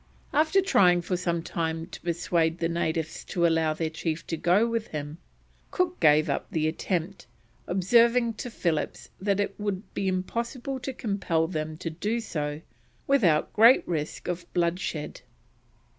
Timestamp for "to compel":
10.79-11.45